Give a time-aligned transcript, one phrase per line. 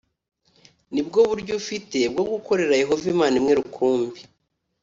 [0.93, 4.19] Ni bwo buryo ufite bwo gukorera Yehova Imana imwe Rukumbi